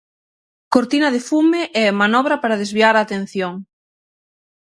[0.73, 3.53] "Cortina de fume" e "manobra para desviar a atención".